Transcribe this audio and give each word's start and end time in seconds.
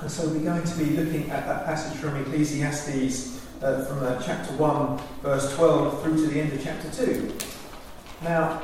And 0.00 0.10
so 0.10 0.28
we're 0.28 0.44
going 0.44 0.64
to 0.64 0.76
be 0.76 0.90
looking 0.96 1.30
at 1.30 1.46
that 1.46 1.64
passage 1.64 1.98
from 1.98 2.16
Ecclesiastes 2.16 3.36
uh, 3.62 3.84
from 3.84 4.02
uh, 4.02 4.20
chapter 4.22 4.52
1, 4.54 5.00
verse 5.22 5.54
12, 5.56 6.02
through 6.02 6.16
to 6.16 6.26
the 6.28 6.40
end 6.40 6.52
of 6.52 6.62
chapter 6.62 6.90
2. 6.90 7.32
Now, 8.22 8.62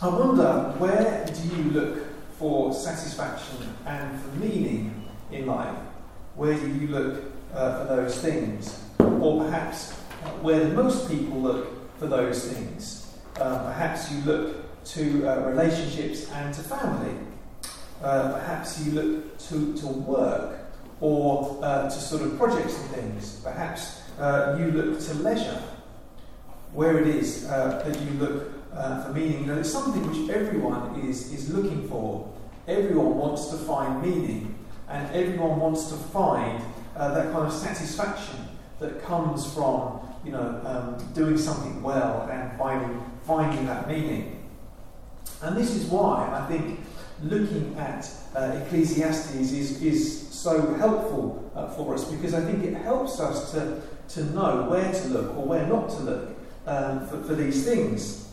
I 0.00 0.08
wonder 0.08 0.74
where 0.78 1.26
do 1.26 1.56
you 1.56 1.70
look 1.70 1.98
for 2.38 2.72
satisfaction 2.72 3.74
and 3.84 4.20
for 4.20 4.36
meaning 4.36 5.08
in 5.32 5.46
life? 5.46 5.76
Where 6.36 6.54
do 6.54 6.68
you 6.68 6.86
look 6.88 7.24
uh, 7.52 7.80
for 7.80 7.96
those 7.96 8.20
things? 8.20 8.84
Or 9.00 9.44
perhaps 9.44 9.92
uh, 10.24 10.30
where 10.40 10.68
most 10.68 11.08
people 11.08 11.40
look 11.40 11.98
for 11.98 12.06
those 12.06 12.52
things? 12.52 13.18
Uh, 13.40 13.64
perhaps 13.64 14.12
you 14.12 14.20
look 14.20 14.84
to 14.84 15.28
uh, 15.28 15.48
relationships 15.48 16.30
and 16.30 16.54
to 16.54 16.60
family. 16.62 17.14
Uh, 18.02 18.32
perhaps 18.32 18.84
you 18.84 18.92
look 18.92 19.38
to, 19.38 19.74
to 19.76 19.86
work 19.86 20.58
or 21.00 21.58
uh, 21.62 21.84
to 21.84 21.90
sort 21.90 22.22
of 22.22 22.36
projects 22.38 22.78
and 22.78 22.90
things. 22.90 23.40
Perhaps 23.42 24.02
you 24.58 24.70
look 24.72 25.00
to 25.00 25.14
leisure. 25.14 25.62
Where 26.72 26.98
it 26.98 27.06
is 27.06 27.48
that 27.48 27.98
you 28.02 28.10
look 28.18 28.52
uh, 28.72 29.02
for 29.02 29.12
meaning. 29.12 29.40
You 29.40 29.46
know, 29.46 29.58
it's 29.58 29.70
something 29.70 30.06
which 30.08 30.30
everyone 30.30 31.00
is, 31.00 31.32
is 31.32 31.52
looking 31.52 31.88
for. 31.88 32.32
Everyone 32.66 33.16
wants 33.16 33.46
to 33.48 33.56
find 33.56 34.02
meaning, 34.02 34.54
and 34.88 35.14
everyone 35.14 35.58
wants 35.58 35.88
to 35.88 35.94
find 35.96 36.62
uh, 36.96 37.14
that 37.14 37.32
kind 37.32 37.46
of 37.46 37.52
satisfaction 37.52 38.36
that 38.80 39.02
comes 39.02 39.52
from 39.52 40.00
you 40.24 40.32
know 40.32 40.60
um, 40.64 41.12
doing 41.14 41.38
something 41.38 41.82
well 41.82 42.28
and 42.30 42.58
finding 42.58 43.02
finding 43.22 43.66
that 43.66 43.88
meaning. 43.88 44.46
And 45.42 45.56
this 45.56 45.74
is 45.74 45.86
why 45.86 46.28
I 46.32 46.46
think 46.46 46.80
looking 47.22 47.76
at 47.78 48.08
uh, 48.34 48.60
Ecclesiastes 48.64 49.34
is, 49.34 49.82
is 49.82 50.28
so 50.28 50.74
helpful 50.74 51.50
uh, 51.54 51.68
for 51.70 51.94
us 51.94 52.04
because 52.04 52.34
I 52.34 52.40
think 52.40 52.64
it 52.64 52.74
helps 52.74 53.20
us 53.20 53.52
to, 53.52 53.82
to 54.10 54.24
know 54.26 54.68
where 54.70 54.92
to 54.92 55.08
look 55.08 55.36
or 55.36 55.46
where 55.46 55.66
not 55.66 55.88
to 55.90 55.96
look 55.96 56.28
um, 56.66 57.06
for, 57.08 57.22
for 57.24 57.34
these 57.34 57.64
things. 57.64 58.28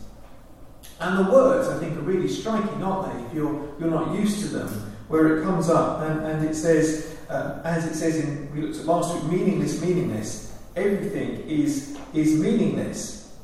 And 1.00 1.26
the 1.26 1.30
words, 1.30 1.68
I 1.68 1.78
think, 1.78 1.96
are 1.98 2.02
really 2.02 2.28
striking, 2.28 2.82
aren't 2.82 3.12
they, 3.12 3.26
if 3.26 3.34
you're, 3.34 3.74
you're 3.78 3.90
not 3.90 4.14
used 4.14 4.40
to 4.40 4.48
them, 4.48 4.68
where 5.08 5.38
it 5.38 5.44
comes 5.44 5.68
up 5.68 6.00
and, 6.02 6.24
and 6.24 6.48
it 6.48 6.54
says, 6.54 7.16
uh, 7.28 7.60
as 7.64 7.86
it 7.86 7.94
says 7.94 8.16
in, 8.16 8.54
we 8.54 8.62
looked 8.62 8.78
at 8.78 8.86
last 8.86 9.14
week, 9.14 9.40
meaningless, 9.40 9.80
meaningless. 9.82 10.56
Everything 10.74 11.40
is, 11.48 11.98
is 12.14 12.38
meaningless. 12.38 13.34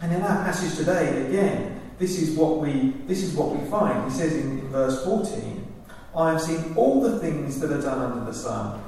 And 0.00 0.12
in 0.12 0.22
our 0.22 0.44
passage 0.44 0.76
today, 0.76 1.26
again, 1.26 1.79
this 2.00 2.18
is 2.18 2.30
what 2.30 2.58
we, 2.58 2.94
this 3.06 3.22
is 3.22 3.34
what 3.34 3.54
we 3.54 3.64
find. 3.68 4.10
He 4.10 4.18
says 4.18 4.32
in, 4.32 4.58
in 4.58 4.68
verse 4.68 5.04
14, 5.04 5.66
I 6.16 6.32
have 6.32 6.40
seen 6.40 6.72
all 6.74 7.02
the 7.02 7.20
things 7.20 7.60
that 7.60 7.70
are 7.70 7.80
done 7.80 7.98
under 7.98 8.24
the 8.24 8.34
sun. 8.34 8.82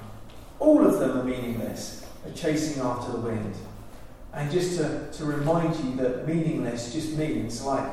All 0.59 0.85
of 0.85 0.99
them 0.99 1.19
are 1.19 1.23
meaningless, 1.23 2.07
are 2.27 2.33
chasing 2.33 2.83
after 2.83 3.13
the 3.13 3.19
wind. 3.19 3.55
And 4.33 4.51
just 4.51 4.79
to, 4.79 5.13
to 5.13 5.25
remind 5.27 5.77
you 5.77 5.95
that 5.97 6.27
meaningless 6.27 6.95
just 6.95 7.13
means 7.19 7.63
like 7.63 7.87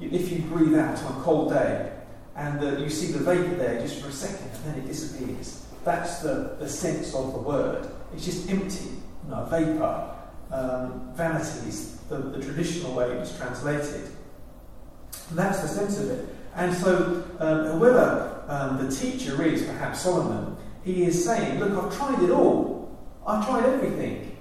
if 0.00 0.30
you 0.30 0.42
breathe 0.42 0.78
out 0.78 1.02
on 1.02 1.20
a 1.20 1.24
cold 1.24 1.50
day 1.50 1.92
and 2.36 2.60
the, 2.60 2.80
you 2.80 2.88
see 2.88 3.10
the 3.10 3.18
vapour 3.18 3.56
there 3.56 3.80
just 3.80 4.00
for 4.00 4.08
a 4.08 4.12
second 4.12 4.50
and 4.54 4.64
then 4.66 4.84
it 4.84 4.86
disappears. 4.86 5.66
That's 5.84 6.20
the, 6.20 6.56
the 6.60 6.68
sense 6.68 7.12
of 7.12 7.32
the 7.32 7.40
word. 7.40 7.90
It's 8.14 8.24
just 8.24 8.48
empty, 8.48 8.84
you 9.24 9.30
know, 9.30 9.44
vapour. 9.46 10.16
Um, 10.52 11.12
vanity 11.14 11.68
is 11.68 11.96
the, 12.08 12.18
the 12.18 12.40
traditional 12.40 12.94
way 12.94 13.10
it 13.10 13.18
was 13.18 13.36
translated. 13.36 14.10
And 15.30 15.38
that's 15.38 15.60
the 15.62 15.68
sense 15.68 15.98
of 15.98 16.10
it. 16.10 16.28
And 16.56 16.74
so, 16.74 17.24
um, 17.38 17.78
whoever 17.78 18.44
um, 18.48 18.84
the 18.84 18.94
teacher 18.94 19.42
is, 19.42 19.62
perhaps 19.62 20.00
Solomon, 20.00 20.56
he 20.84 21.04
is 21.04 21.24
saying, 21.24 21.60
Look, 21.60 21.72
I've 21.72 21.96
tried 21.96 22.22
it 22.22 22.30
all. 22.30 22.98
I've 23.26 23.46
tried 23.46 23.64
everything. 23.64 24.36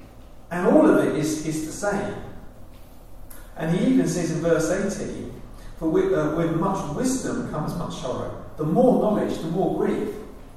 And 0.52 0.68
all 0.68 0.90
of 0.90 1.06
it 1.06 1.16
is, 1.16 1.46
is 1.46 1.68
the 1.68 1.72
same. 1.72 2.16
And 3.56 3.76
he 3.76 3.86
even 3.94 4.08
says 4.08 4.32
in 4.32 4.42
verse 4.42 4.72
18, 4.72 5.32
For 5.78 5.90
with, 5.90 6.12
uh, 6.14 6.34
with 6.36 6.56
much 6.56 6.96
wisdom 6.96 7.52
comes 7.52 7.76
much 7.76 7.96
sorrow. 7.98 8.44
The 8.58 8.64
more 8.64 9.02
knowledge, 9.02 9.38
the 9.38 9.50
more 9.50 9.78
grief. 9.78 10.10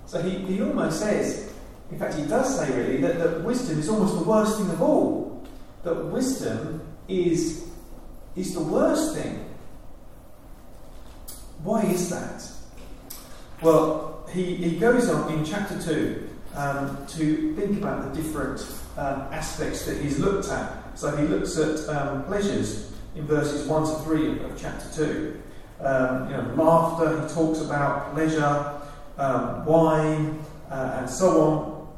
So 0.06 0.22
he, 0.22 0.38
he 0.38 0.62
almost 0.62 1.00
says, 1.00 1.52
in 1.90 1.98
fact, 1.98 2.14
he 2.14 2.26
does 2.26 2.58
say 2.58 2.74
really, 2.74 2.96
that, 3.02 3.18
that 3.18 3.42
wisdom 3.42 3.78
is 3.78 3.88
almost 3.88 4.16
the 4.16 4.24
worst 4.24 4.58
thing 4.58 4.70
of 4.70 4.80
all. 4.80 5.46
That 5.84 5.94
wisdom 6.06 6.80
is, 7.06 7.66
is 8.34 8.54
the 8.54 8.62
worst 8.62 9.14
thing. 9.14 9.51
Why 11.62 11.82
is 11.82 12.10
that? 12.10 12.44
Well, 13.62 14.26
he, 14.32 14.56
he 14.56 14.78
goes 14.78 15.08
on 15.08 15.32
in 15.32 15.44
chapter 15.44 15.80
2 15.80 16.28
um, 16.56 17.06
to 17.08 17.54
think 17.54 17.78
about 17.78 18.12
the 18.12 18.20
different 18.20 18.60
um, 18.96 19.22
aspects 19.32 19.86
that 19.86 20.00
he's 20.00 20.18
looked 20.18 20.48
at. 20.48 20.98
So 20.98 21.16
he 21.16 21.26
looks 21.26 21.56
at 21.58 21.88
um, 21.88 22.24
pleasures 22.24 22.92
in 23.14 23.26
verses 23.26 23.66
1 23.66 23.82
to 23.82 24.04
3 24.04 24.40
of, 24.40 24.60
chapter 24.60 25.04
2. 25.04 25.42
Um, 25.80 26.30
you 26.30 26.36
know, 26.36 26.54
laughter, 26.56 27.22
he 27.22 27.34
talks 27.34 27.60
about 27.60 28.14
pleasure, 28.14 28.80
um, 29.18 29.64
wine, 29.64 30.38
uh, 30.70 30.98
and 31.00 31.10
so 31.10 31.40
on. 31.40 31.88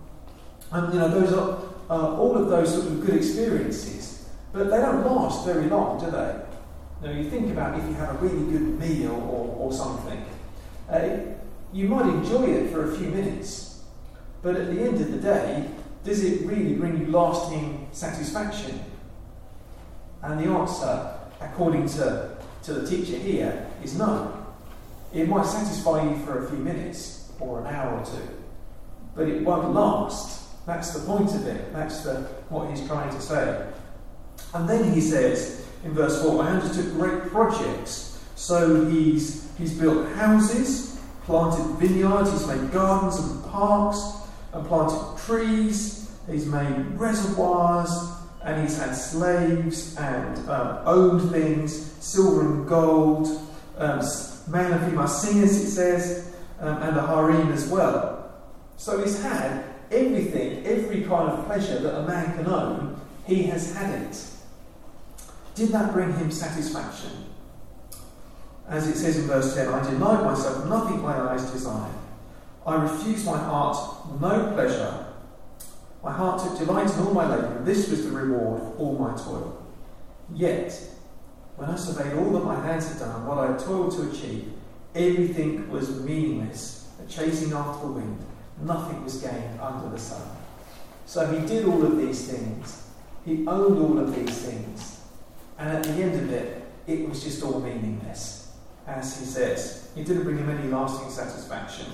And 0.72 0.92
you 0.92 1.00
know, 1.00 1.08
those 1.08 1.32
are 1.32 1.58
uh, 1.90 2.16
all 2.16 2.36
of 2.36 2.48
those 2.48 2.72
sort 2.72 2.86
of 2.86 3.04
good 3.04 3.16
experiences, 3.16 4.28
but 4.52 4.70
they 4.70 4.78
don't 4.78 5.04
last 5.04 5.44
very 5.44 5.68
long, 5.68 6.00
do 6.00 6.10
they? 6.10 6.43
Know, 7.04 7.10
you 7.10 7.28
think 7.28 7.50
about 7.50 7.78
if 7.78 7.86
you 7.86 7.92
have 7.96 8.14
a 8.14 8.18
really 8.26 8.50
good 8.50 8.80
meal 8.80 9.12
or, 9.12 9.66
or 9.66 9.72
something, 9.74 10.24
uh, 10.88 11.18
you 11.70 11.86
might 11.86 12.06
enjoy 12.06 12.44
it 12.44 12.70
for 12.70 12.90
a 12.90 12.96
few 12.96 13.08
minutes, 13.08 13.82
but 14.40 14.56
at 14.56 14.74
the 14.74 14.80
end 14.80 14.98
of 14.98 15.12
the 15.12 15.18
day, 15.18 15.68
does 16.02 16.24
it 16.24 16.46
really 16.46 16.72
bring 16.72 16.98
you 16.98 17.08
lasting 17.08 17.88
satisfaction? 17.92 18.80
And 20.22 20.40
the 20.40 20.48
answer, 20.48 21.18
according 21.42 21.90
to, 21.90 22.38
to 22.62 22.72
the 22.72 22.88
teacher 22.88 23.18
here, 23.18 23.66
is 23.82 23.98
no. 23.98 24.46
It 25.12 25.28
might 25.28 25.44
satisfy 25.44 26.08
you 26.08 26.16
for 26.24 26.46
a 26.46 26.48
few 26.48 26.58
minutes 26.58 27.30
or 27.38 27.60
an 27.60 27.66
hour 27.66 27.98
or 27.98 28.06
two, 28.06 28.28
but 29.14 29.28
it 29.28 29.42
won't 29.42 29.74
last. 29.74 30.64
That's 30.64 30.94
the 30.94 31.00
point 31.00 31.34
of 31.34 31.46
it. 31.46 31.70
That's 31.70 32.00
the, 32.00 32.22
what 32.48 32.70
he's 32.70 32.86
trying 32.86 33.14
to 33.14 33.20
say. 33.20 33.66
And 34.54 34.66
then 34.66 34.90
he 34.94 35.02
says 35.02 35.63
in 35.84 35.92
verse 35.92 36.22
4 36.22 36.42
I 36.42 36.48
undertook 36.48 36.92
great 36.94 37.30
projects. 37.30 38.22
So 38.34 38.86
he's, 38.86 39.48
he's 39.56 39.74
built 39.74 40.08
houses, 40.14 41.00
planted 41.24 41.64
vineyards, 41.76 42.32
he's 42.32 42.46
made 42.46 42.72
gardens 42.72 43.18
and 43.18 43.44
parks, 43.44 44.02
and 44.52 44.66
planted 44.66 45.18
trees, 45.24 46.10
he's 46.30 46.46
made 46.46 46.76
reservoirs, 46.96 47.90
and 48.44 48.60
he's 48.60 48.78
had 48.78 48.92
slaves 48.92 49.96
and 49.96 50.48
um, 50.50 50.78
owned 50.84 51.30
things, 51.30 51.92
silver 52.00 52.40
and 52.42 52.68
gold, 52.68 53.26
um, 53.78 54.00
male 54.48 54.72
and 54.72 54.90
female 54.90 55.08
singers, 55.08 55.56
it 55.56 55.70
says, 55.70 56.34
um, 56.60 56.82
and 56.82 56.96
a 56.96 57.06
harem 57.06 57.52
as 57.52 57.68
well. 57.68 58.32
So 58.76 59.02
he's 59.02 59.22
had 59.22 59.64
everything, 59.90 60.66
every 60.66 61.02
kind 61.02 61.30
of 61.30 61.46
pleasure 61.46 61.78
that 61.78 62.00
a 62.00 62.06
man 62.06 62.36
can 62.36 62.46
own, 62.46 63.00
he 63.26 63.44
has 63.44 63.74
had 63.74 64.02
it. 64.02 64.24
Did 65.54 65.70
that 65.70 65.92
bring 65.92 66.12
him 66.14 66.30
satisfaction? 66.30 67.10
As 68.68 68.88
it 68.88 68.96
says 68.96 69.18
in 69.18 69.26
verse 69.26 69.54
10, 69.54 69.68
I 69.68 69.90
denied 69.90 70.24
myself 70.24 70.66
nothing 70.66 71.02
my 71.02 71.16
eyes 71.16 71.44
desired. 71.50 71.94
I 72.66 72.76
refused 72.76 73.26
my 73.26 73.36
heart 73.38 73.76
no 74.20 74.52
pleasure. 74.54 75.06
My 76.02 76.12
heart 76.12 76.42
took 76.42 76.58
delight 76.58 76.90
in 76.90 76.98
all 77.00 77.14
my 77.14 77.26
labour, 77.26 77.56
and 77.56 77.66
this 77.66 77.88
was 77.90 78.04
the 78.04 78.10
reward 78.10 78.62
of 78.62 78.80
all 78.80 78.98
my 78.98 79.16
toil. 79.16 79.62
Yet, 80.34 80.72
when 81.56 81.70
I 81.70 81.76
surveyed 81.76 82.14
all 82.14 82.30
that 82.32 82.44
my 82.44 82.60
hands 82.66 82.88
had 82.88 82.98
done, 82.98 83.26
what 83.26 83.38
I 83.38 83.52
had 83.52 83.60
toiled 83.60 83.92
to 83.92 84.10
achieve, 84.10 84.52
everything 84.94 85.68
was 85.70 86.00
meaningless, 86.00 86.88
a 87.02 87.08
chasing 87.08 87.52
after 87.52 87.86
the 87.86 87.92
wind. 87.92 88.18
Nothing 88.62 89.04
was 89.04 89.16
gained 89.16 89.60
under 89.60 89.90
the 89.90 89.98
sun. 89.98 90.22
So 91.06 91.26
he 91.26 91.46
did 91.46 91.66
all 91.66 91.84
of 91.84 91.96
these 91.96 92.30
things. 92.30 92.88
He 93.24 93.46
owned 93.46 93.78
all 93.78 93.98
of 93.98 94.14
these 94.14 94.38
things. 94.38 94.93
And 95.58 95.70
at 95.70 95.84
the 95.84 95.90
end 95.90 96.14
of 96.14 96.32
it, 96.32 96.64
it 96.86 97.08
was 97.08 97.22
just 97.22 97.42
all 97.42 97.60
meaningless. 97.60 98.52
As 98.86 99.18
he 99.18 99.24
says, 99.24 99.90
it 99.96 100.04
didn't 100.04 100.24
bring 100.24 100.38
him 100.38 100.50
any 100.50 100.68
lasting 100.68 101.10
satisfaction. 101.10 101.86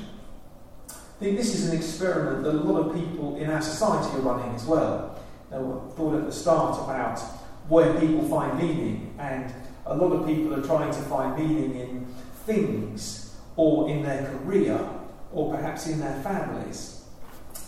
I 0.88 1.22
think 1.22 1.36
this 1.36 1.54
is 1.54 1.68
an 1.68 1.76
experiment 1.76 2.44
that 2.44 2.54
a 2.54 2.58
lot 2.58 2.86
of 2.86 2.94
people 2.94 3.36
in 3.36 3.50
our 3.50 3.60
society 3.60 4.16
are 4.16 4.20
running 4.20 4.54
as 4.54 4.64
well. 4.64 5.20
Now, 5.50 5.58
I 5.58 5.96
thought 5.96 6.14
at 6.14 6.26
the 6.26 6.32
start 6.32 6.82
about 6.82 7.20
where 7.68 7.92
people 8.00 8.26
find 8.28 8.58
meaning, 8.58 9.14
and 9.18 9.52
a 9.86 9.94
lot 9.94 10.12
of 10.12 10.26
people 10.26 10.54
are 10.54 10.62
trying 10.62 10.90
to 10.90 11.00
find 11.02 11.36
meaning 11.36 11.78
in 11.78 12.06
things, 12.46 13.36
or 13.56 13.88
in 13.90 14.02
their 14.02 14.26
career, 14.30 14.80
or 15.32 15.54
perhaps 15.54 15.86
in 15.86 16.00
their 16.00 16.20
families. 16.22 17.04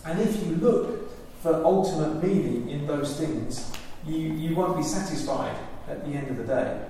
And 0.05 0.19
if 0.19 0.45
you 0.45 0.57
look 0.57 1.11
for 1.43 1.63
ultimate 1.63 2.23
meaning 2.23 2.71
in 2.71 2.87
those 2.87 3.19
things, 3.19 3.71
you, 4.07 4.17
you 4.17 4.55
won't 4.55 4.77
be 4.77 4.83
satisfied 4.83 5.57
at 5.89 6.05
the 6.05 6.13
end 6.13 6.29
of 6.29 6.37
the 6.37 6.45
day. 6.45 6.81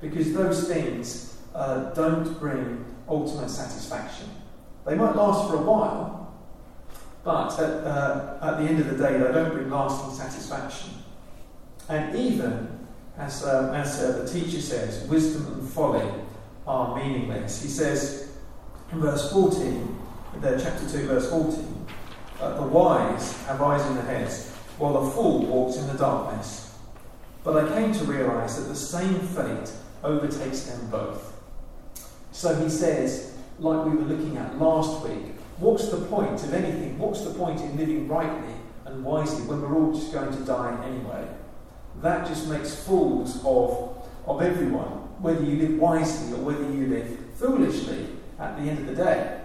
Because 0.00 0.32
those 0.32 0.68
things 0.68 1.36
uh, 1.54 1.90
don't 1.94 2.38
bring 2.38 2.84
ultimate 3.08 3.48
satisfaction. 3.48 4.28
They 4.86 4.94
might 4.94 5.16
last 5.16 5.50
for 5.50 5.56
a 5.56 5.62
while, 5.62 6.34
but 7.24 7.52
at, 7.58 7.84
uh, 7.84 8.38
at 8.40 8.58
the 8.58 8.64
end 8.64 8.80
of 8.80 8.86
the 8.88 8.96
day, 8.96 9.18
they 9.18 9.32
don't 9.32 9.52
bring 9.52 9.70
lasting 9.70 10.14
satisfaction. 10.14 10.90
And 11.88 12.14
even, 12.16 12.86
as, 13.16 13.44
uh, 13.44 13.72
as 13.74 14.02
uh, 14.02 14.22
the 14.22 14.28
teacher 14.28 14.60
says, 14.60 15.06
wisdom 15.08 15.52
and 15.52 15.68
folly 15.68 16.06
are 16.66 16.96
meaningless. 16.96 17.62
He 17.62 17.68
says 17.68 18.36
in 18.92 19.00
verse 19.00 19.32
14, 19.32 19.98
there, 20.40 20.58
chapter 20.58 20.88
2, 20.88 21.06
verse 21.06 21.28
14, 21.30 21.86
uh, 22.40 22.54
the 22.54 22.62
wise 22.62 23.36
have 23.46 23.60
eyes 23.60 23.84
in 23.86 23.94
their 23.96 24.04
heads, 24.04 24.52
while 24.78 25.04
the 25.04 25.10
fool 25.10 25.44
walks 25.46 25.76
in 25.76 25.86
the 25.88 25.94
darkness. 25.94 26.74
But 27.44 27.64
I 27.64 27.74
came 27.74 27.92
to 27.92 28.04
realize 28.04 28.56
that 28.56 28.68
the 28.68 28.76
same 28.76 29.20
fate 29.20 29.72
overtakes 30.04 30.62
them 30.62 30.88
both. 30.90 31.32
So 32.32 32.54
he 32.54 32.68
says, 32.68 33.36
like 33.58 33.84
we 33.86 33.96
were 33.96 34.04
looking 34.04 34.36
at 34.36 34.58
last 34.58 35.06
week, 35.06 35.34
what's 35.58 35.88
the 35.88 35.96
point 35.96 36.42
of 36.44 36.54
anything? 36.54 36.98
What's 36.98 37.22
the 37.22 37.30
point 37.30 37.60
in 37.60 37.76
living 37.76 38.06
rightly 38.06 38.54
and 38.84 39.04
wisely 39.04 39.46
when 39.46 39.60
we're 39.60 39.74
all 39.74 39.92
just 39.92 40.12
going 40.12 40.30
to 40.32 40.44
die 40.44 40.78
anyway? 40.86 41.26
That 42.00 42.26
just 42.26 42.48
makes 42.48 42.74
fools 42.84 43.40
of, 43.44 44.08
of 44.26 44.42
everyone, 44.42 45.08
whether 45.20 45.42
you 45.42 45.56
live 45.56 45.78
wisely 45.78 46.38
or 46.38 46.42
whether 46.42 46.70
you 46.70 46.86
live 46.86 47.18
foolishly 47.34 48.06
at 48.38 48.56
the 48.56 48.70
end 48.70 48.78
of 48.80 48.86
the 48.86 49.04
day. 49.04 49.40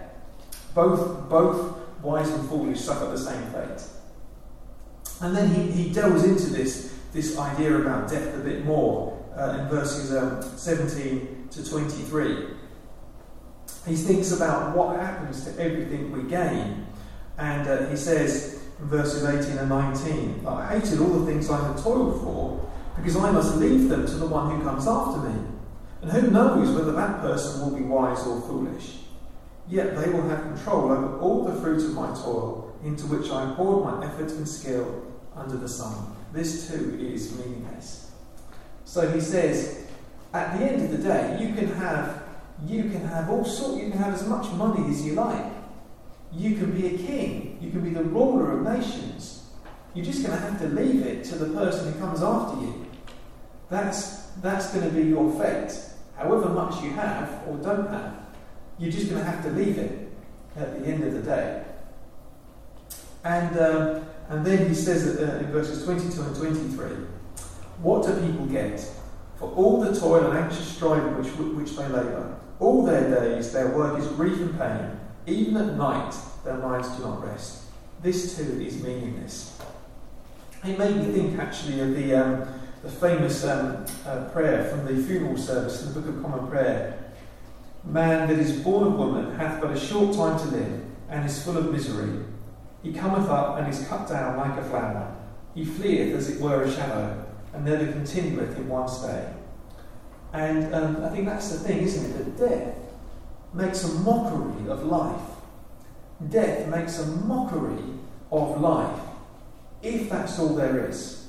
Both, 0.75 1.29
both 1.29 1.77
wise 2.01 2.29
and 2.29 2.47
foolish 2.47 2.81
suffer 2.81 3.05
the 3.05 3.17
same 3.17 3.43
fate. 3.51 3.81
And 5.21 5.35
then 5.35 5.53
he, 5.53 5.71
he 5.71 5.93
delves 5.93 6.23
into 6.23 6.47
this, 6.47 6.93
this 7.13 7.37
idea 7.37 7.77
about 7.77 8.09
death 8.09 8.35
a 8.35 8.39
bit 8.39 8.65
more 8.65 9.23
uh, 9.37 9.59
in 9.59 9.67
verses 9.67 10.15
um, 10.15 10.41
17 10.41 11.47
to 11.51 11.69
23 11.69 12.53
he 13.87 13.95
thinks 13.95 14.31
about 14.31 14.75
what 14.75 14.97
happens 14.97 15.43
to 15.45 15.61
everything 15.61 16.11
we 16.11 16.23
gain. 16.29 16.87
And 17.37 17.67
uh, 17.67 17.89
he 17.89 17.97
says 17.97 18.63
in 18.79 18.87
verses 18.87 19.23
18 19.23 19.57
and 19.57 19.69
19, 19.69 20.45
I 20.47 20.79
hated 20.79 20.99
all 20.99 21.19
the 21.19 21.25
things 21.25 21.49
I 21.49 21.67
had 21.67 21.77
toiled 21.77 22.21
for, 22.21 22.71
because 22.95 23.17
I 23.17 23.31
must 23.31 23.57
leave 23.57 23.89
them 23.89 24.05
to 24.05 24.13
the 24.13 24.25
one 24.25 24.51
who 24.51 24.63
comes 24.63 24.87
after 24.87 25.19
me. 25.29 25.47
And 26.01 26.11
who 26.11 26.31
knows 26.31 26.73
whether 26.75 26.91
that 26.93 27.21
person 27.21 27.61
will 27.61 27.77
be 27.77 27.83
wise 27.83 28.25
or 28.25 28.41
foolish? 28.41 28.99
Yet 29.69 29.97
they 29.97 30.09
will 30.11 30.27
have 30.29 30.41
control 30.41 30.91
over 30.91 31.17
all 31.19 31.45
the 31.45 31.59
fruit 31.61 31.83
of 31.83 31.93
my 31.93 32.07
toil, 32.07 32.62
into 32.83 33.05
which 33.07 33.31
I 33.31 33.53
poured 33.55 33.85
my 33.85 34.05
effort 34.05 34.31
and 34.31 34.47
skill 34.47 35.11
under 35.35 35.57
the 35.57 35.69
sun. 35.69 36.15
This 36.31 36.69
too 36.69 36.97
is 36.99 37.37
meaningless. 37.37 38.11
So 38.85 39.09
he 39.11 39.21
says, 39.21 39.87
at 40.33 40.57
the 40.57 40.65
end 40.65 40.81
of 40.81 40.91
the 40.91 40.97
day, 40.97 41.37
you 41.39 41.53
can 41.55 41.67
have 41.75 42.23
you 42.65 42.83
can 42.83 43.05
have 43.07 43.29
all 43.29 43.43
sorts, 43.43 43.83
you 43.83 43.89
can 43.89 43.99
have 43.99 44.13
as 44.13 44.27
much 44.27 44.49
money 44.51 44.89
as 44.89 45.05
you 45.05 45.13
like. 45.13 45.51
You 46.31 46.55
can 46.55 46.71
be 46.71 46.95
a 46.95 46.97
king. 46.97 47.57
You 47.61 47.71
can 47.71 47.81
be 47.81 47.89
the 47.89 48.03
ruler 48.03 48.57
of 48.57 48.63
nations. 48.63 49.49
You're 49.93 50.05
just 50.05 50.25
going 50.25 50.37
to 50.37 50.43
have 50.43 50.59
to 50.61 50.67
leave 50.69 51.05
it 51.05 51.23
to 51.25 51.35
the 51.35 51.53
person 51.53 51.91
who 51.91 51.99
comes 51.99 52.23
after 52.23 52.61
you. 52.61 52.85
That's, 53.69 54.27
that's 54.41 54.73
going 54.73 54.89
to 54.89 54.95
be 54.95 55.03
your 55.09 55.31
fate. 55.39 55.77
However 56.15 56.49
much 56.49 56.81
you 56.83 56.91
have 56.91 57.43
or 57.47 57.57
don't 57.57 57.87
have, 57.89 58.15
you're 58.79 58.91
just 58.91 59.09
going 59.09 59.23
to 59.23 59.29
have 59.29 59.43
to 59.43 59.51
leave 59.51 59.77
it 59.77 60.11
at 60.55 60.79
the 60.79 60.87
end 60.87 61.03
of 61.03 61.13
the 61.13 61.21
day. 61.21 61.62
And, 63.23 63.57
um, 63.57 64.05
and 64.29 64.45
then 64.45 64.67
he 64.67 64.75
says 64.75 65.17
uh, 65.17 65.37
in 65.37 65.51
verses 65.51 65.83
22 65.83 66.21
and 66.21 66.35
23 66.35 66.87
What 67.81 68.05
do 68.05 68.13
people 68.27 68.45
get 68.47 68.85
for 69.37 69.49
all 69.51 69.79
the 69.81 69.97
toil 69.97 70.29
and 70.29 70.37
anxious 70.37 70.67
striving 70.67 71.17
which, 71.17 71.31
which 71.55 71.77
they 71.77 71.87
labour? 71.87 72.37
All 72.59 72.85
their 72.85 73.09
days, 73.09 73.51
their 73.51 73.69
work 73.69 73.99
is 73.99 74.07
grief 74.07 74.39
and 74.39 74.57
pain. 74.57 74.99
Even 75.25 75.57
at 75.57 75.75
night, 75.75 76.13
their 76.43 76.57
minds 76.57 76.89
do 76.97 77.03
not 77.03 77.25
rest. 77.25 77.63
This 78.01 78.35
too 78.35 78.61
is 78.61 78.81
meaningless. 78.81 79.57
It 80.65 80.77
made 80.77 80.95
me 80.95 81.05
think 81.13 81.39
actually 81.39 81.79
of 81.79 81.95
the, 81.95 82.15
um, 82.15 82.47
the 82.83 82.89
famous 82.89 83.43
um, 83.45 83.85
uh, 84.05 84.29
prayer 84.29 84.65
from 84.65 84.85
the 84.85 85.01
funeral 85.01 85.37
service 85.37 85.81
in 85.81 85.93
the 85.93 85.99
Book 85.99 86.09
of 86.09 86.21
Common 86.21 86.47
Prayer. 86.49 86.99
Man 87.85 88.29
that 88.29 88.37
is 88.37 88.61
born 88.61 88.87
of 88.87 88.93
woman 88.95 89.35
hath 89.35 89.59
but 89.59 89.71
a 89.71 89.79
short 89.79 90.15
time 90.15 90.39
to 90.39 90.55
live, 90.55 90.85
and 91.09 91.25
is 91.25 91.43
full 91.43 91.57
of 91.57 91.71
misery. 91.71 92.23
He 92.83 92.91
cometh 92.93 93.29
up 93.29 93.57
and 93.57 93.67
is 93.67 93.87
cut 93.87 94.07
down 94.07 94.37
like 94.37 94.59
a 94.59 94.63
flower. 94.63 95.15
He 95.55 95.65
fleeth 95.65 96.13
as 96.15 96.29
it 96.29 96.41
were 96.41 96.63
a 96.63 96.71
shadow, 96.71 97.25
and 97.53 97.65
never 97.65 97.91
continueth 97.91 98.57
in 98.57 98.67
one 98.67 98.87
stay. 98.87 99.33
And 100.33 100.73
um, 100.75 101.03
I 101.03 101.09
think 101.09 101.25
that's 101.25 101.51
the 101.51 101.59
thing, 101.59 101.83
isn't 101.83 102.11
it? 102.11 102.37
That 102.37 102.49
death 102.49 102.77
makes 103.53 103.83
a 103.83 103.93
mockery 103.99 104.69
of 104.69 104.83
life. 104.85 105.21
Death 106.29 106.67
makes 106.67 106.99
a 106.99 107.05
mockery 107.05 107.83
of 108.31 108.59
life 108.59 108.99
if 109.83 110.09
that's 110.09 110.39
all 110.39 110.55
there 110.55 110.87
is. 110.87 111.27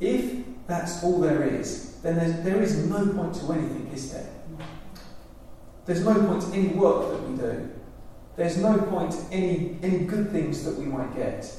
If 0.00 0.44
that's 0.66 1.04
all 1.04 1.20
there 1.20 1.44
is, 1.44 2.00
then 2.00 2.42
there 2.44 2.62
is 2.62 2.86
no 2.86 3.06
point 3.12 3.34
to 3.36 3.52
anything, 3.52 3.90
is 3.94 4.12
there? 4.12 4.28
There's 5.84 6.04
no 6.04 6.14
point 6.14 6.42
to 6.42 6.52
any 6.52 6.68
work 6.68 7.10
that 7.12 7.28
we 7.28 7.36
do. 7.36 7.70
There's 8.36 8.58
no 8.58 8.76
point 8.78 9.14
any, 9.32 9.78
any 9.82 10.04
good 10.04 10.30
things 10.30 10.64
that 10.64 10.76
we 10.76 10.84
might 10.84 11.14
get 11.16 11.50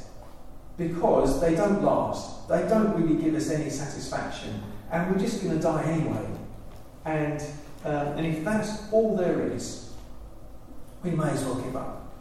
because 0.78 1.42
they 1.42 1.56
don't 1.56 1.84
last. 1.84 2.48
They 2.48 2.68
don't 2.68 2.94
really 3.02 3.22
give 3.22 3.34
us 3.34 3.50
any 3.50 3.70
satisfaction 3.70 4.62
and 4.92 5.12
we're 5.12 5.20
just 5.20 5.44
going 5.44 5.56
to 5.56 5.62
die 5.62 5.84
anyway. 5.84 6.26
And, 7.06 7.42
uh, 7.84 8.14
and 8.16 8.26
if 8.26 8.44
that's 8.44 8.92
all 8.92 9.16
there 9.16 9.48
is, 9.52 9.92
we 11.04 11.12
may 11.12 11.30
as 11.30 11.44
well 11.44 11.56
give 11.56 11.76
up. 11.76 12.14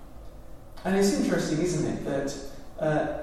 And 0.85 0.97
it's 0.97 1.13
interesting, 1.21 1.61
isn't 1.61 1.87
it, 1.87 2.05
that 2.05 2.37
uh, 2.79 3.19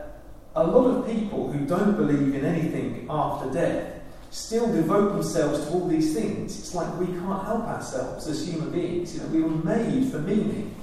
a 0.56 0.66
lot 0.66 0.88
of 0.88 1.08
people 1.08 1.52
who 1.52 1.66
don't 1.66 1.96
believe 1.96 2.36
in 2.36 2.46
anything 2.46 3.08
after 3.10 3.52
death 3.52 4.02
still 4.32 4.72
devote 4.72 5.14
themselves 5.14 5.66
to 5.66 5.72
all 5.72 5.88
these 5.88 6.14
things. 6.14 6.58
It's 6.58 6.74
like 6.74 7.00
we 7.00 7.06
can't 7.06 7.46
help 7.46 7.66
ourselves 7.66 8.28
as 8.28 8.48
human 8.48 8.72
beings. 8.72 9.16
You 9.16 9.22
know, 9.22 9.28
we 9.28 9.42
were 9.42 9.50
made 9.50 10.12
for 10.12 10.20
meaning. 10.20 10.76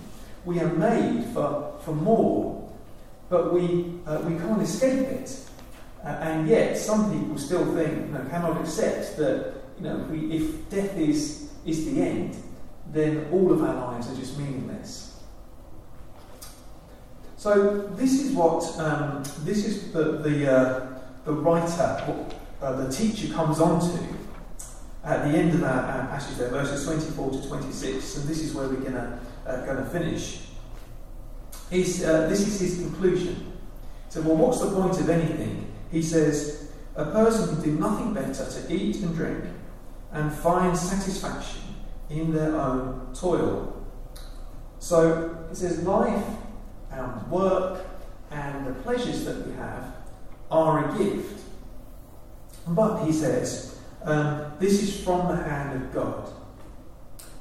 We 0.44 0.60
are 0.60 0.72
made 0.72 1.24
for, 1.32 1.78
for 1.84 1.92
more, 1.92 2.70
but 3.28 3.52
we, 3.52 3.94
uh, 4.06 4.22
we 4.24 4.36
can't 4.38 4.62
escape 4.62 5.06
it. 5.08 5.38
Uh, 6.04 6.08
and 6.08 6.48
yet, 6.48 6.78
some 6.78 7.12
people 7.12 7.36
still 7.38 7.74
think, 7.74 8.06
you 8.06 8.12
know, 8.12 8.24
cannot 8.30 8.60
accept 8.60 9.16
that, 9.18 9.54
you 9.78 9.84
know, 9.84 10.00
if, 10.00 10.08
we, 10.08 10.32
if 10.32 10.70
death 10.70 10.96
is, 10.96 11.50
is 11.66 11.84
the 11.84 12.00
end, 12.00 12.36
then 12.92 13.28
all 13.30 13.52
of 13.52 13.62
our 13.62 13.92
lives 13.92 14.10
are 14.10 14.16
just 14.16 14.38
meaningless. 14.38 15.10
So 17.40 17.88
this 17.96 18.20
is 18.22 18.32
what 18.32 18.62
um, 18.78 19.22
this 19.44 19.64
is 19.64 19.92
the 19.92 20.18
the, 20.18 20.52
uh, 20.52 21.00
the 21.24 21.32
writer, 21.32 22.18
uh, 22.60 22.72
the 22.84 22.92
teacher 22.92 23.32
comes 23.32 23.60
on 23.60 23.80
to 23.80 23.98
at 25.04 25.24
the 25.24 25.38
end 25.38 25.54
of 25.54 25.62
our, 25.62 25.70
our 25.70 26.06
passage 26.08 26.36
there, 26.36 26.50
verses 26.50 26.84
24 26.84 27.30
to 27.30 27.48
26, 27.48 28.16
and 28.18 28.28
this 28.28 28.42
is 28.42 28.54
where 28.54 28.68
we're 28.68 28.80
gonna 28.80 29.18
uh, 29.50 29.66
gonna 29.66 29.86
finish. 29.86 30.40
Is 31.70 32.04
uh, 32.04 32.28
this 32.28 32.46
is 32.46 32.60
his 32.60 32.78
conclusion? 32.80 33.52
So, 34.08 34.22
well, 34.22 34.36
what's 34.36 34.60
the 34.60 34.70
point 34.70 34.98
of 34.98 35.08
anything 35.08 35.70
he 35.90 36.02
says, 36.02 36.70
A 36.94 37.06
person 37.06 37.54
can 37.54 37.62
do 37.62 37.80
nothing 37.80 38.14
better 38.14 38.44
to 38.44 38.72
eat 38.72 38.96
and 38.96 39.14
drink 39.14 39.44
and 40.12 40.32
find 40.32 40.76
satisfaction 40.76 41.60
in 42.08 42.32
their 42.32 42.56
own 42.56 43.12
toil. 43.14 43.76
So 44.78 45.46
he 45.48 45.54
says, 45.54 45.82
life 45.82 46.26
and 46.90 47.30
work 47.30 47.86
and 48.30 48.66
the 48.66 48.72
pleasures 48.82 49.24
that 49.24 49.46
we 49.46 49.52
have 49.54 49.94
are 50.50 50.92
a 50.92 50.98
gift. 50.98 51.44
But 52.66 53.04
he 53.04 53.12
says, 53.12 53.78
um, 54.02 54.52
this 54.58 54.82
is 54.82 55.04
from 55.04 55.28
the 55.28 55.36
hand 55.36 55.82
of 55.82 55.92
God. 55.92 56.32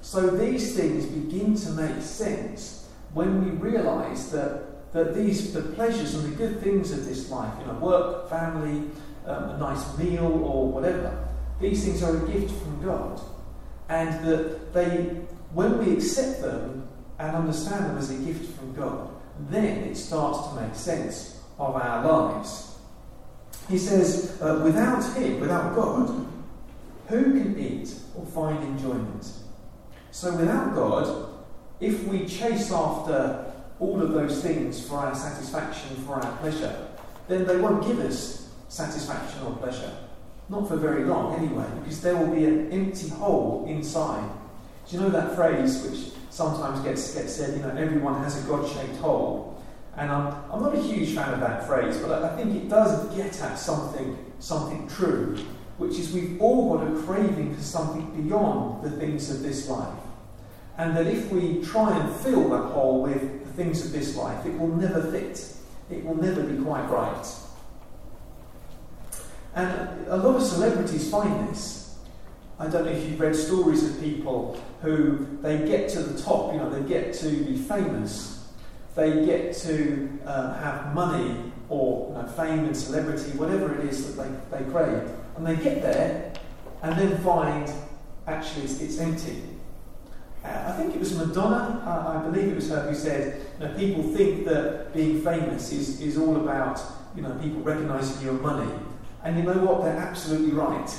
So 0.10 0.26
these 0.26 0.76
things 0.76 1.06
begin 1.06 1.56
to 1.56 1.70
make 1.70 2.02
sense 2.02 2.90
when 3.14 3.46
we 3.46 3.52
realize 3.52 4.32
that 4.32 4.92
that 4.92 5.14
these 5.14 5.54
the 5.54 5.62
pleasures 5.62 6.16
and 6.16 6.34
the 6.34 6.36
good 6.36 6.62
things 6.62 6.92
of 6.92 7.06
this 7.06 7.30
life, 7.30 7.54
you 7.60 7.68
know, 7.68 7.74
work, 7.74 8.28
family, 8.28 8.90
um, 9.28 9.50
a 9.52 9.58
nice 9.60 9.96
meal, 10.00 10.26
or 10.26 10.72
whatever, 10.72 11.30
these 11.62 11.86
things 11.86 12.02
are 12.02 12.26
a 12.26 12.28
gift 12.28 12.52
from 12.60 12.84
God, 12.84 13.22
and 13.88 14.26
that 14.26 14.74
they, 14.74 15.22
when 15.54 15.78
we 15.78 15.94
accept 15.94 16.42
them 16.42 16.88
and 17.20 17.36
understand 17.36 17.86
them 17.86 17.98
as 18.00 18.10
a 18.10 18.18
gift 18.18 18.58
from 18.58 18.74
God, 18.74 19.12
then 19.42 19.78
it 19.84 19.96
starts 19.96 20.48
to 20.48 20.60
make 20.60 20.74
sense 20.74 21.40
of 21.60 21.76
our 21.76 22.04
lives. 22.04 22.80
He 23.70 23.78
says, 23.78 24.42
uh, 24.42 24.60
without 24.64 25.04
Him, 25.16 25.40
without 25.40 25.76
God, 25.76 26.26
who 27.10 27.24
can 27.40 27.60
eat 27.60 27.94
or 28.16 28.26
find 28.26 28.64
enjoyment? 28.64 29.39
So, 30.12 30.36
without 30.36 30.76
God, 30.76 31.30
if 31.80 32.06
we 32.08 32.26
chase 32.26 32.72
after 32.72 33.54
all 33.80 34.02
of 34.02 34.12
those 34.12 34.42
things 34.42 34.86
for 34.86 34.98
our 34.98 35.16
satisfaction, 35.16 35.96
for 36.06 36.16
our 36.16 36.38
pleasure, 36.38 36.88
then 37.28 37.46
they 37.46 37.58
won't 37.58 37.86
give 37.88 38.00
us 38.00 38.50
satisfaction 38.68 39.42
or 39.44 39.56
pleasure. 39.58 39.92
Not 40.50 40.68
for 40.68 40.76
very 40.78 41.06
long, 41.06 41.36
anyway, 41.36 41.68
because 41.80 42.02
there 42.02 42.16
will 42.16 42.34
be 42.34 42.46
an 42.46 42.72
empty 42.72 43.10
hole 43.10 43.66
inside. 43.70 44.30
Do 44.88 44.98
you 44.98 45.04
know 45.04 45.10
that 45.10 45.36
phrase 45.36 45.84
which 45.84 46.14
sometimes 46.30 46.80
gets, 46.82 47.14
gets 47.14 47.34
said, 47.34 47.56
you 47.56 47.64
know, 47.64 47.70
everyone 47.70 48.24
has 48.24 48.44
a 48.44 48.48
God 48.48 48.68
shaped 48.68 48.98
hole. 48.98 49.62
And 49.96 50.12
I'm, 50.12 50.34
I'm 50.52 50.62
not 50.62 50.76
a 50.76 50.82
huge 50.82 51.14
fan 51.14 51.34
of 51.34 51.40
that 51.42 51.68
phrase, 51.68 51.98
but 51.98 52.24
I 52.24 52.36
think 52.36 52.56
it 52.56 52.70
does 52.70 53.16
get 53.16 53.40
at 53.42 53.60
something, 53.60 54.18
something 54.40 54.88
true, 54.88 55.38
which 55.80 55.98
is 55.98 56.12
we've 56.12 56.40
all 56.42 56.78
got 56.78 56.88
a 56.88 57.02
craving 57.04 57.56
for 57.56 57.62
something 57.62 58.22
beyond 58.22 58.84
the 58.84 58.92
things 58.92 59.32
of 59.32 59.42
this 59.42 59.70
life. 59.70 59.98
And 60.78 60.96
that 60.96 61.08
if 61.08 61.32
we 61.32 61.64
try 61.64 61.98
and 61.98 62.14
fill 62.18 62.50
that 62.50 62.72
hole 62.74 63.02
with 63.02 63.46
the 63.46 63.54
things 63.54 63.86
of 63.86 63.92
this 63.92 64.16
life, 64.16 64.46
it 64.46 64.58
will 64.60 64.76
never 64.76 65.02
fit. 65.10 65.54
It 65.90 66.06
will 66.06 66.16
never 66.16 66.44
be 66.44 66.62
quite 66.62 66.88
right. 66.90 67.26
And 69.56 70.08
a 70.08 70.18
lot 70.18 70.36
of 70.36 70.44
celebrities 70.44 71.10
find 71.10 71.50
this. 71.50 71.98
I 72.60 72.68
don't 72.68 72.86
know 72.86 72.92
if 72.92 73.10
you've 73.10 73.20
read 73.20 73.36
stories 73.36 73.84
of 73.84 74.02
people 74.02 74.62
who 74.82 75.28
they 75.42 75.66
get 75.66 75.90
to 75.92 76.04
the 76.04 76.22
top, 76.22 76.52
you 76.54 76.60
know, 76.60 76.70
they 76.70 76.88
get 76.88 77.14
to 77.16 77.30
be 77.46 77.58
famous, 77.58 78.50
they 78.96 79.26
get 79.26 79.56
to 79.58 80.10
uh, 80.26 80.54
have 80.56 80.94
money 80.94 81.49
or 81.70 82.28
fame 82.36 82.66
and 82.66 82.76
celebrity, 82.76 83.32
whatever 83.38 83.80
it 83.80 83.86
is 83.86 84.16
that 84.16 84.24
they, 84.52 84.58
they 84.58 84.72
crave, 84.72 85.10
and 85.38 85.46
they 85.46 85.56
get 85.56 85.82
there 85.82 86.34
and 86.82 86.98
then 86.98 87.18
find 87.20 87.72
actually 88.28 88.64
it's, 88.64 88.82
it's 88.82 89.00
empty. 89.00 89.44
Uh, 90.44 90.66
I 90.68 90.72
think 90.72 90.96
it 90.96 91.00
was 91.00 91.16
Madonna, 91.18 91.84
uh, 91.86 92.20
I 92.20 92.30
believe 92.30 92.52
it 92.52 92.56
was 92.56 92.70
her 92.70 92.88
who 92.88 92.96
said, 92.96 93.46
you 93.60 93.66
know, 93.66 93.74
people 93.76 94.04
think 94.04 94.46
that 94.46 94.94
being 94.94 95.22
famous 95.22 95.72
is, 95.72 96.00
is 96.00 96.18
all 96.18 96.38
about 96.38 96.82
you 97.16 97.22
know, 97.22 97.32
people 97.42 97.62
recognising 97.62 98.24
your 98.24 98.36
money. 98.36 98.72
And 99.24 99.38
you 99.38 99.44
know 99.44 99.58
what? 99.66 99.84
They're 99.84 99.98
absolutely 99.98 100.52
right. 100.52 100.90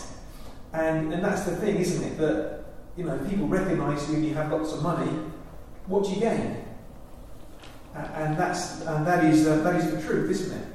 And, 0.72 1.12
and 1.12 1.24
that's 1.24 1.44
the 1.44 1.56
thing, 1.56 1.76
isn't 1.76 2.04
it? 2.04 2.18
That 2.18 2.64
you 2.96 3.04
know, 3.04 3.18
people 3.28 3.46
recognise 3.46 4.08
you 4.10 4.16
and 4.16 4.26
you 4.26 4.34
have 4.34 4.52
lots 4.52 4.72
of 4.72 4.82
money. 4.82 5.10
What 5.86 6.04
do 6.04 6.10
you 6.10 6.20
gain? 6.20 6.59
And 7.94 8.36
that's 8.36 8.82
and 8.82 9.06
that 9.06 9.24
is 9.24 9.46
uh, 9.46 9.58
that 9.62 9.76
is 9.76 9.90
the 9.90 10.00
truth, 10.00 10.30
isn't 10.30 10.58
it? 10.58 10.66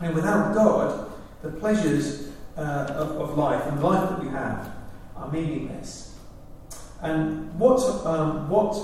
And 0.00 0.14
without 0.14 0.54
God, 0.54 1.10
the 1.42 1.50
pleasures 1.50 2.28
uh, 2.56 2.60
of, 2.90 3.30
of 3.30 3.38
life 3.38 3.64
and 3.66 3.78
the 3.78 3.86
life 3.86 4.10
that 4.10 4.20
we 4.22 4.28
have 4.28 4.72
are 5.16 5.30
meaningless. 5.30 6.16
And 7.02 7.58
what 7.58 7.80
um, 8.04 8.48
what 8.48 8.76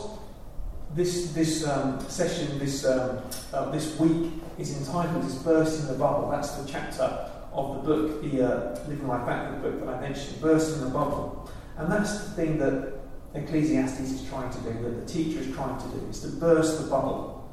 this 0.94 1.32
this 1.32 1.66
um, 1.66 2.00
session 2.08 2.58
this 2.58 2.84
um, 2.86 3.18
uh, 3.52 3.70
this 3.70 3.98
week 3.98 4.32
is 4.58 4.78
entitled 4.78 5.24
is 5.24 5.34
bursting 5.36 5.86
the 5.88 5.94
bubble. 5.94 6.30
That's 6.30 6.52
the 6.52 6.70
chapter 6.70 7.30
of 7.52 7.76
the 7.76 7.82
book, 7.82 8.22
the 8.22 8.42
uh, 8.42 8.78
Living 8.88 9.06
Life 9.06 9.26
Backward 9.26 9.62
book 9.62 9.80
that 9.80 9.94
I 9.96 10.00
mentioned, 10.00 10.40
bursting 10.40 10.82
the 10.82 10.90
bubble. 10.90 11.50
And 11.76 11.90
that's 11.90 12.18
the 12.18 12.30
thing 12.30 12.58
that 12.58 12.93
Ecclesiastes 13.34 14.00
is 14.00 14.28
trying 14.28 14.50
to 14.50 14.58
do, 14.60 14.72
that 14.82 15.06
the 15.06 15.12
teacher 15.12 15.40
is 15.40 15.54
trying 15.54 15.78
to 15.80 15.88
do, 15.88 16.06
is 16.08 16.20
to 16.20 16.28
burst 16.28 16.82
the 16.82 16.88
bubble 16.88 17.52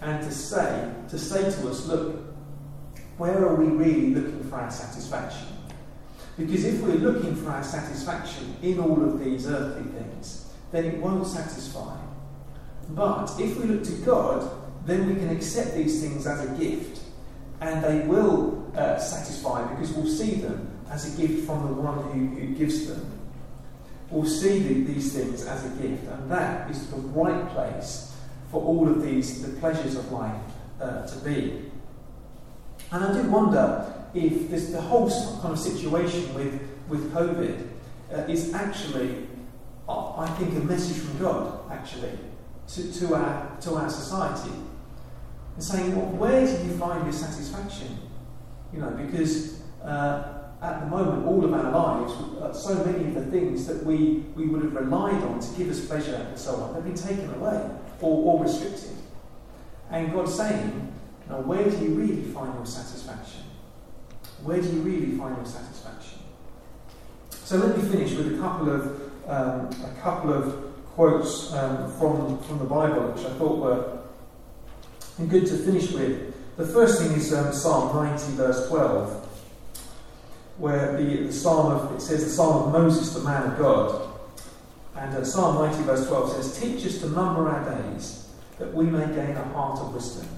and 0.00 0.22
to 0.22 0.32
say, 0.32 0.92
to 1.08 1.18
say 1.18 1.42
to 1.42 1.68
us, 1.68 1.86
look, 1.86 2.20
where 3.18 3.46
are 3.46 3.54
we 3.54 3.66
really 3.66 4.14
looking 4.14 4.42
for 4.50 4.56
our 4.56 4.70
satisfaction? 4.70 5.46
Because 6.36 6.64
if 6.64 6.80
we're 6.80 6.94
looking 6.94 7.36
for 7.36 7.50
our 7.50 7.62
satisfaction 7.62 8.56
in 8.62 8.80
all 8.80 9.02
of 9.02 9.20
these 9.22 9.46
earthly 9.46 9.90
things, 9.92 10.52
then 10.72 10.86
it 10.86 10.98
won't 10.98 11.26
satisfy. 11.26 11.96
But 12.90 13.30
if 13.38 13.58
we 13.58 13.64
look 13.64 13.84
to 13.84 13.92
God, 14.04 14.50
then 14.86 15.06
we 15.06 15.14
can 15.14 15.30
accept 15.30 15.76
these 15.76 16.00
things 16.00 16.26
as 16.26 16.44
a 16.44 16.58
gift, 16.58 17.00
and 17.60 17.84
they 17.84 18.00
will 18.08 18.72
uh, 18.74 18.98
satisfy 18.98 19.72
because 19.74 19.92
we'll 19.92 20.06
see 20.06 20.34
them 20.36 20.68
as 20.90 21.14
a 21.14 21.20
gift 21.20 21.46
from 21.46 21.66
the 21.66 21.74
one 21.74 22.02
who, 22.10 22.26
who 22.40 22.54
gives 22.54 22.86
them. 22.86 23.21
We'll 24.12 24.26
see 24.26 24.58
the, 24.58 24.92
these 24.92 25.14
things 25.14 25.46
as 25.46 25.64
a 25.64 25.70
gift, 25.70 26.06
and 26.06 26.30
that 26.30 26.70
is 26.70 26.86
the 26.88 26.96
right 26.96 27.48
place 27.48 28.14
for 28.50 28.62
all 28.62 28.86
of 28.86 29.02
these, 29.02 29.40
the 29.40 29.58
pleasures 29.58 29.96
of 29.96 30.12
life, 30.12 30.36
uh, 30.78 31.06
to 31.06 31.18
be. 31.20 31.70
And 32.90 33.04
I 33.04 33.12
do 33.14 33.22
wonder 33.30 33.90
if 34.12 34.50
this, 34.50 34.70
the 34.70 34.82
whole 34.82 35.08
kind 35.40 35.54
of 35.54 35.58
situation 35.58 36.34
with, 36.34 36.60
with 36.88 37.10
COVID 37.14 37.66
uh, 38.12 38.16
is 38.28 38.52
actually, 38.52 39.26
uh, 39.88 40.18
I 40.18 40.26
think, 40.38 40.52
a 40.56 40.60
message 40.60 40.98
from 40.98 41.18
God, 41.18 41.72
actually, 41.72 42.18
to, 42.68 42.92
to, 42.92 43.14
our, 43.14 43.56
to 43.62 43.76
our 43.76 43.88
society. 43.88 44.52
And 45.54 45.64
saying, 45.64 45.96
well, 45.96 46.06
where 46.06 46.44
do 46.44 46.52
you 46.64 46.76
find 46.76 47.02
your 47.04 47.14
satisfaction? 47.14 47.98
You 48.74 48.80
know, 48.80 48.90
because 48.90 49.62
uh, 49.82 50.41
at 50.62 50.80
the 50.80 50.86
moment, 50.86 51.26
all 51.26 51.44
of 51.44 51.52
our 51.52 51.72
lives, 51.72 52.12
uh, 52.40 52.52
so 52.52 52.84
many 52.84 53.08
of 53.08 53.14
the 53.14 53.24
things 53.26 53.66
that 53.66 53.84
we, 53.84 54.24
we 54.36 54.46
would 54.46 54.62
have 54.62 54.74
relied 54.74 55.20
on 55.24 55.40
to 55.40 55.58
give 55.58 55.68
us 55.68 55.84
pleasure 55.84 56.14
and 56.14 56.38
so 56.38 56.54
on, 56.54 56.74
have 56.74 56.84
been 56.84 56.94
taken 56.94 57.28
away 57.34 57.68
or, 58.00 58.38
or 58.38 58.44
restricted. 58.44 58.96
And 59.90 60.12
God's 60.12 60.34
saying, 60.34 60.92
now, 61.28 61.40
where 61.40 61.68
do 61.68 61.76
you 61.78 61.94
really 61.94 62.22
find 62.22 62.54
your 62.54 62.64
satisfaction? 62.64 63.42
Where 64.44 64.60
do 64.60 64.68
you 64.68 64.80
really 64.82 65.18
find 65.18 65.36
your 65.36 65.46
satisfaction? 65.46 66.20
So 67.30 67.56
let 67.56 67.76
me 67.76 67.82
finish 67.90 68.12
with 68.12 68.34
a 68.34 68.38
couple 68.38 68.70
of 68.70 69.02
um, 69.28 69.70
a 69.84 70.00
couple 70.00 70.32
of 70.32 70.74
quotes 70.94 71.52
um, 71.52 71.92
from 71.98 72.38
from 72.42 72.58
the 72.58 72.64
Bible, 72.64 73.12
which 73.12 73.24
I 73.24 73.30
thought 73.34 73.58
were 73.58 73.98
good 75.28 75.46
to 75.46 75.56
finish 75.58 75.92
with. 75.92 76.34
The 76.56 76.66
first 76.66 77.00
thing 77.00 77.12
is 77.12 77.32
um, 77.32 77.52
Psalm 77.52 77.94
90, 77.94 78.32
verse 78.32 78.68
12, 78.68 79.31
where 80.62 80.96
the, 80.96 81.24
the 81.24 81.32
Psalm 81.32 81.72
of, 81.72 81.96
it 81.96 82.00
says 82.00 82.22
the 82.22 82.30
Psalm 82.30 82.68
of 82.68 82.72
Moses, 82.72 83.12
the 83.12 83.20
man 83.28 83.50
of 83.50 83.58
God. 83.58 84.08
And 84.94 85.12
uh, 85.12 85.24
Psalm 85.24 85.56
90, 85.56 85.82
verse 85.82 86.06
12 86.06 86.32
says, 86.34 86.60
Teach 86.60 86.86
us 86.86 86.98
to 86.98 87.08
number 87.08 87.48
our 87.48 87.68
days, 87.68 88.28
that 88.60 88.72
we 88.72 88.84
may 88.84 89.04
gain 89.06 89.36
a 89.36 89.42
heart 89.48 89.80
of 89.80 89.92
wisdom. 89.92 90.28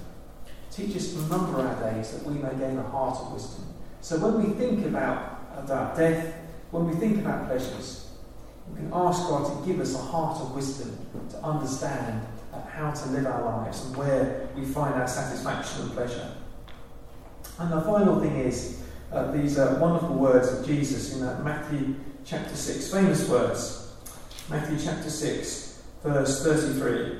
Teach 0.71 0.95
us 0.95 1.13
to 1.13 1.19
number 1.27 1.61
our 1.61 1.91
days, 1.91 2.09
that 2.09 2.25
we 2.25 2.39
may 2.39 2.49
gain 2.55 2.75
a 2.79 2.89
heart 2.89 3.19
of 3.19 3.33
wisdom. 3.33 3.65
So 4.01 4.17
when 4.17 4.43
we 4.43 4.55
think 4.55 4.83
about, 4.87 5.41
about 5.57 5.95
death, 5.95 6.33
when 6.71 6.87
we 6.87 6.95
think 6.95 7.19
about 7.19 7.45
pleasures, 7.45 8.09
we 8.71 8.77
can 8.77 8.89
ask 8.93 9.29
God 9.29 9.45
to 9.45 9.67
give 9.67 9.79
us 9.79 9.93
a 9.93 9.99
heart 9.99 10.41
of 10.41 10.55
wisdom 10.55 10.97
to 11.29 11.37
understand 11.43 12.25
how 12.71 12.89
to 12.89 13.09
live 13.09 13.27
our 13.27 13.43
lives 13.59 13.85
and 13.85 13.95
where 13.95 14.49
we 14.55 14.65
find 14.65 14.95
our 14.95 15.07
satisfaction 15.07 15.83
and 15.83 15.91
pleasure. 15.91 16.31
And 17.59 17.71
the 17.71 17.81
final 17.81 18.19
thing 18.19 18.35
is 18.37 18.81
uh, 19.15 19.31
these 19.31 19.57
uh, 19.57 19.77
wonderful 19.79 20.15
words 20.15 20.51
of 20.51 20.65
Jesus 20.65 21.15
in 21.15 21.23
uh, 21.23 21.41
Matthew 21.43 21.95
chapter 22.25 22.53
6, 22.53 22.91
famous 22.91 23.29
words. 23.29 23.93
Matthew 24.49 24.77
chapter 24.77 25.09
6, 25.09 25.83
verse 26.03 26.43
33. 26.43 27.19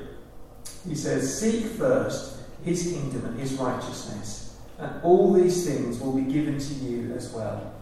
He 0.86 0.94
says, 0.94 1.40
Seek 1.40 1.64
first 1.64 2.40
his 2.62 2.92
kingdom 2.92 3.24
and 3.24 3.40
his 3.40 3.54
righteousness, 3.54 4.58
and 4.78 5.02
all 5.02 5.32
these 5.32 5.66
things 5.66 5.98
will 5.98 6.12
be 6.12 6.30
given 6.30 6.58
to 6.58 6.74
you 6.74 7.14
as 7.14 7.32
well. 7.32 7.72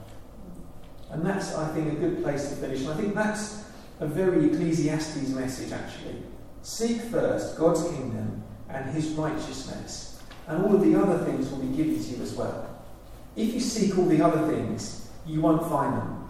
And 1.11 1.27
that's, 1.27 1.55
I 1.55 1.69
think, 1.75 1.93
a 1.93 1.97
good 1.97 2.23
place 2.23 2.49
to 2.51 2.57
finish. 2.57 2.81
And 2.83 2.91
I 2.91 2.97
think 2.97 3.15
that's 3.15 3.65
a 3.99 4.07
very 4.07 4.47
Ecclesiastes 4.47 5.29
message, 5.31 5.73
actually. 5.73 6.23
Seek 6.63 7.01
first 7.03 7.59
God's 7.59 7.83
kingdom 7.83 8.45
and 8.69 8.95
his 8.95 9.09
righteousness, 9.11 10.23
and 10.47 10.65
all 10.65 10.77
of 10.77 10.85
the 10.85 10.95
other 10.95 11.25
things 11.25 11.51
will 11.51 11.59
be 11.59 11.77
given 11.77 12.03
to 12.03 12.11
you 12.11 12.23
as 12.23 12.35
well. 12.35 12.74
If 13.37 13.55
you 13.55 13.61
seek 13.61 13.99
all 13.99 14.07
the 14.07 14.23
other 14.23 14.47
things, 14.53 15.09
you 15.27 15.41
won't 15.41 15.69
find 15.69 15.97
them. 15.97 16.29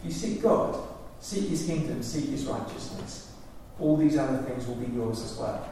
If 0.00 0.06
you 0.06 0.12
seek 0.12 0.42
God, 0.42 0.76
seek 1.20 1.48
his 1.48 1.66
kingdom, 1.66 2.02
seek 2.02 2.28
his 2.28 2.44
righteousness, 2.44 3.32
all 3.80 3.96
these 3.96 4.18
other 4.18 4.38
things 4.38 4.66
will 4.66 4.74
be 4.76 4.92
yours 4.92 5.22
as 5.22 5.38
well. 5.38 5.68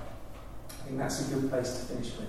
I 0.69 0.73
think 0.85 0.99
that's 0.99 1.29
a 1.29 1.35
good 1.35 1.51
place 1.51 1.79
to 1.79 1.87
finish 1.87 2.13
with. 2.17 2.29